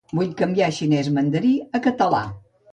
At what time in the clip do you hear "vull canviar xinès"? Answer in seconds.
0.19-1.11